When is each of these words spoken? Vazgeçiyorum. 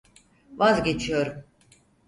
Vazgeçiyorum. 0.57 1.43